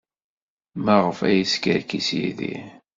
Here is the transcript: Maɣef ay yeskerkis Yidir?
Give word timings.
Maɣef 0.83 1.19
ay 1.27 1.35
yeskerkis 1.39 2.07
Yidir? 2.19 2.65